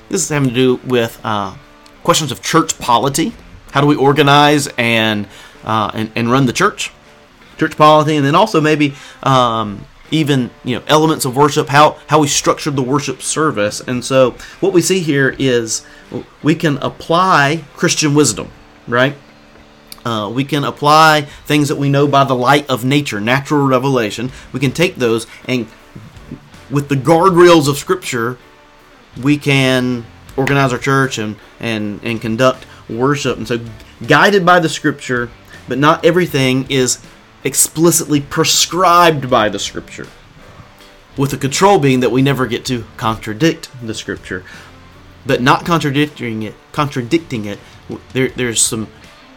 this 0.10 0.22
is 0.22 0.30
having 0.30 0.50
to 0.50 0.56
do 0.56 0.76
with 0.86 1.20
uh, 1.24 1.56
questions 2.04 2.32
of 2.32 2.42
church 2.42 2.78
polity. 2.80 3.34
How 3.72 3.82
do 3.82 3.88
we 3.88 3.96
organize 3.96 4.68
and, 4.78 5.28
uh, 5.70 5.92
and, 5.94 6.12
and 6.16 6.32
run 6.32 6.46
the 6.48 6.54
church? 6.54 6.92
Church 7.58 7.78
polity, 7.78 8.16
and 8.16 8.26
then 8.26 8.36
also 8.36 8.60
maybe 8.60 8.96
um, 9.22 9.86
even 10.12 10.50
you 10.64 10.78
know 10.78 10.84
elements 10.88 11.26
of 11.26 11.36
worship, 11.36 11.68
how 11.68 11.98
how 12.08 12.20
we 12.20 12.28
structured 12.28 12.76
the 12.76 12.82
worship 12.82 13.22
service. 13.22 13.82
And 13.82 14.04
so, 14.04 14.32
what 14.62 14.74
we 14.74 14.82
see 14.82 15.00
here 15.00 15.36
is 15.38 15.86
we 16.42 16.56
can 16.56 16.78
apply 16.78 17.64
Christian 17.76 18.16
wisdom, 18.16 18.50
right? 18.88 19.16
Uh, 20.06 20.32
we 20.34 20.46
can 20.46 20.64
apply 20.64 21.22
things 21.46 21.68
that 21.68 21.76
we 21.76 21.90
know 21.90 22.08
by 22.08 22.24
the 22.24 22.36
light 22.36 22.68
of 22.70 22.86
nature, 22.86 23.20
natural 23.20 23.68
revelation. 23.68 24.32
We 24.54 24.60
can 24.60 24.72
take 24.72 24.96
those 24.96 25.28
and, 25.46 25.68
with 26.72 26.88
the 26.88 26.96
guardrails 26.96 27.68
of 27.68 27.78
Scripture, 27.78 28.38
we 29.22 29.38
can 29.38 30.06
organize 30.38 30.72
our 30.72 30.80
church 30.80 31.18
and, 31.18 31.36
and, 31.60 32.00
and 32.04 32.22
conduct 32.22 32.66
worship. 32.90 33.38
And 33.38 33.48
so, 33.48 33.60
guided 34.08 34.46
by 34.46 34.60
the 34.60 34.70
Scripture, 34.70 35.30
but 35.70 35.78
not 35.78 36.04
everything 36.04 36.66
is 36.70 37.00
explicitly 37.44 38.20
prescribed 38.20 39.30
by 39.30 39.48
the 39.48 39.60
Scripture. 39.60 40.08
With 41.16 41.32
the 41.32 41.38
control 41.38 41.80
being 41.80 42.02
that 42.02 42.12
we 42.12 42.22
never 42.22 42.48
get 42.48 42.66
to 42.66 42.86
contradict 42.98 43.70
the 43.82 43.94
Scripture, 43.94 44.44
but 45.26 45.42
not 45.42 45.66
contradicting 45.66 46.44
it. 46.44 46.56
Contradicting 46.72 47.46
it, 47.46 47.60
there, 48.14 48.30
there's 48.30 48.62
some 48.62 48.88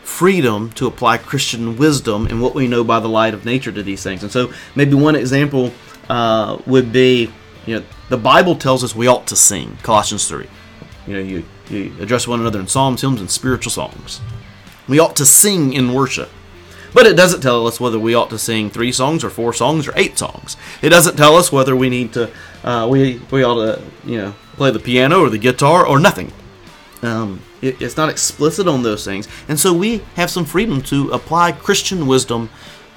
freedom 0.03 0.71
to 0.73 0.87
apply 0.87 1.19
Christian 1.19 1.77
wisdom 1.77 2.27
and 2.27 2.41
what 2.41 2.55
we 2.55 2.67
know 2.67 2.83
by 2.85 2.99
the 3.01 3.09
light 3.09 3.35
of 3.35 3.45
nature 3.45 3.73
to 3.73 3.83
these 3.83 4.03
things. 4.03 4.23
And 4.23 4.33
so, 4.33 4.53
maybe 4.75 4.95
one 4.95 5.17
example 5.17 5.73
uh, 6.09 6.59
would 6.67 6.93
be, 6.93 7.33
you 7.67 7.79
know, 7.79 7.85
the 8.09 8.17
Bible 8.17 8.57
tells 8.57 8.83
us 8.83 8.95
we 8.95 9.07
ought 9.07 9.27
to 9.29 9.37
sing. 9.37 9.79
Colossians 9.83 10.29
three. 10.29 10.49
You 11.07 11.15
know, 11.15 11.21
you, 11.21 11.45
you 11.69 11.93
address 12.01 12.29
one 12.29 12.41
another 12.41 12.61
in 12.61 12.69
psalms, 12.69 13.01
hymns, 13.01 13.21
and 13.21 13.31
spiritual 13.31 13.73
songs. 13.73 14.21
We 14.89 14.99
ought 14.99 15.17
to 15.17 15.27
sing 15.27 15.73
in 15.73 15.95
worship. 15.95 16.31
But 16.95 17.07
it 17.07 17.17
doesn't 17.17 17.41
tell 17.41 17.67
us 17.67 17.81
whether 17.81 17.99
we 17.99 18.15
ought 18.15 18.31
to 18.31 18.39
sing 18.39 18.69
three 18.69 18.93
songs 18.93 19.25
or 19.25 19.31
four 19.31 19.53
songs 19.53 19.89
or 19.89 19.93
eight 19.97 20.19
songs. 20.19 20.57
It 20.83 20.91
doesn't 20.91 21.17
tell 21.17 21.37
us 21.37 21.51
whether 21.51 21.75
we 21.75 21.89
need 21.89 22.13
to, 22.13 22.31
uh, 22.65 22.87
we, 22.91 23.21
we 23.31 23.43
ought 23.43 23.55
to, 23.55 23.83
you 24.05 24.19
know, 24.19 24.35
play 24.55 24.71
the 24.71 24.79
piano 24.79 25.21
or 25.21 25.31
the 25.31 25.39
guitar 25.39 25.87
or 25.87 25.99
nothing. 25.99 26.33
Um, 27.01 27.41
it, 27.63 27.81
it's 27.81 27.97
not 27.97 28.11
explicit 28.11 28.69
on 28.69 28.83
those 28.83 29.05
things. 29.05 29.27
And 29.49 29.59
so 29.59 29.73
we 29.73 29.99
have 30.17 30.31
some 30.31 30.45
freedom 30.45 30.83
to 30.83 31.11
apply 31.11 31.53
Christian 31.53 32.07
wisdom 32.07 32.51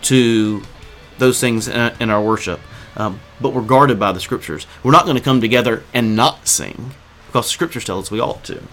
to 0.03 0.61
those 1.17 1.39
things 1.39 1.67
in, 1.67 1.93
in 1.99 2.09
our 2.09 2.21
worship. 2.21 2.59
Um, 2.97 3.19
but 3.39 3.53
we're 3.53 3.61
guarded 3.61 3.99
by 3.99 4.11
the 4.11 4.19
scriptures. 4.19 4.67
We're 4.83 4.91
not 4.91 5.05
going 5.05 5.17
to 5.17 5.23
come 5.23 5.41
together 5.41 5.83
and 5.93 6.15
not 6.15 6.47
sing 6.47 6.91
because 7.27 7.45
the 7.45 7.51
scriptures 7.51 7.85
tell 7.85 7.99
us 7.99 8.11
we 8.11 8.19
ought 8.19 8.43
to. 8.45 8.63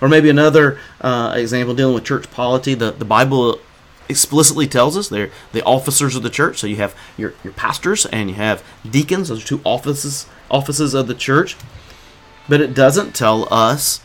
Or 0.00 0.08
maybe 0.08 0.28
another 0.28 0.78
uh, 1.00 1.34
example 1.36 1.74
dealing 1.74 1.94
with 1.94 2.04
church 2.04 2.30
polity. 2.30 2.74
The, 2.74 2.90
the 2.90 3.04
Bible 3.04 3.60
explicitly 4.08 4.66
tells 4.66 4.96
us 4.96 5.08
they're 5.08 5.30
the 5.52 5.62
officers 5.64 6.14
of 6.16 6.22
the 6.22 6.30
church. 6.30 6.58
So 6.58 6.66
you 6.66 6.76
have 6.76 6.94
your, 7.16 7.34
your 7.42 7.52
pastors 7.52 8.06
and 8.06 8.28
you 8.28 8.36
have 8.36 8.62
deacons. 8.88 9.28
Those 9.28 9.44
are 9.44 9.46
two 9.46 9.60
offices 9.64 10.26
offices 10.50 10.94
of 10.94 11.06
the 11.08 11.14
church. 11.14 11.56
But 12.48 12.60
it 12.60 12.74
doesn't 12.74 13.14
tell 13.14 13.52
us 13.52 14.00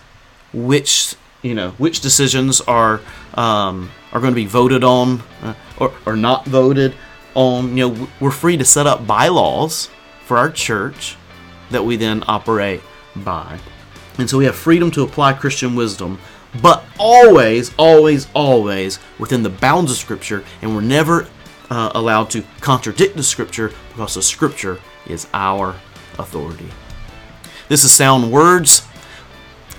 which 0.54 1.16
you 1.42 1.54
know 1.54 1.72
which 1.72 2.02
decisions 2.02 2.62
are 2.62 3.02
um, 3.36 3.92
are 4.12 4.20
going 4.20 4.32
to 4.32 4.36
be 4.36 4.46
voted 4.46 4.84
on 4.84 5.22
uh, 5.42 5.54
or, 5.78 5.94
or 6.06 6.16
not 6.16 6.46
voted 6.46 6.96
on. 7.36 7.78
You 7.78 7.90
know 7.90 8.08
we're 8.20 8.32
free 8.32 8.58
to 8.58 8.66
set 8.66 8.88
up 8.88 9.06
bylaws 9.06 9.90
for 10.26 10.38
our 10.38 10.50
church 10.50 11.16
that 11.70 11.84
we 11.84 11.96
then 11.96 12.24
operate 12.28 12.82
by. 13.16 13.60
And 14.22 14.30
so 14.30 14.38
we 14.38 14.46
have 14.46 14.56
freedom 14.56 14.92
to 14.92 15.02
apply 15.02 15.34
Christian 15.34 15.76
wisdom 15.76 16.20
but 16.62 16.84
always, 17.00 17.74
always, 17.78 18.28
always 18.36 19.00
within 19.18 19.42
the 19.42 19.50
bounds 19.50 19.90
of 19.90 19.98
Scripture, 19.98 20.44
and 20.62 20.76
we're 20.76 20.82
never 20.82 21.28
uh, 21.72 21.92
allowed 21.96 22.30
to 22.30 22.44
contradict 22.60 23.16
the 23.16 23.24
Scripture 23.24 23.72
because 23.90 24.14
the 24.14 24.22
Scripture 24.22 24.80
is 25.08 25.28
our 25.34 25.76
authority. 26.20 26.70
This 27.68 27.84
is 27.84 27.92
Sound 27.92 28.32
Words. 28.32 28.86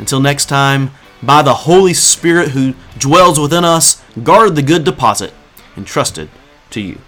Until 0.00 0.18
next 0.18 0.46
time, 0.46 0.90
by 1.22 1.42
the 1.42 1.54
Holy 1.54 1.94
Spirit 1.94 2.48
who 2.48 2.74
dwells 2.98 3.38
within 3.38 3.64
us, 3.64 4.02
guard 4.24 4.56
the 4.56 4.62
good 4.62 4.82
deposit 4.82 5.32
entrusted 5.76 6.28
to 6.70 6.80
you. 6.80 6.98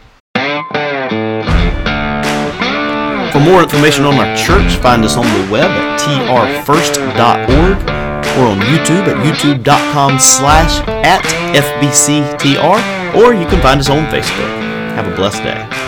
For 3.35 3.41
more 3.41 3.65
information 3.65 4.05
on 4.05 4.15
our 4.15 4.37
church, 4.37 4.77
find 4.77 5.05
us 5.05 5.17
on 5.17 5.25
the 5.25 5.51
web 5.51 5.69
at 5.69 5.99
trfirst.org 5.99 7.79
or 8.39 8.47
on 8.47 8.61
YouTube 8.61 9.09
at 9.09 9.27
youtube.com 9.27 10.21
slash 10.21 10.79
at 11.05 11.21
FBCTR, 11.53 13.17
or 13.17 13.35
you 13.35 13.45
can 13.49 13.61
find 13.61 13.81
us 13.81 13.91
on 13.91 14.07
Facebook. 14.07 14.49
Have 14.95 15.13
a 15.13 15.17
blessed 15.17 15.43
day. 15.43 15.84